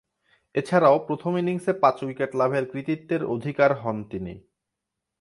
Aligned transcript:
এছাড়াও 0.55 0.97
প্রথম 1.07 1.31
ইনিংসে 1.37 1.71
পাঁচ 1.73 1.97
উইকেট 2.03 2.31
লাভের 2.35 2.65
কৃতিত্বের 2.71 3.21
অধিকার 3.25 3.71
হন 3.75 3.97
তিনি। 4.03 4.33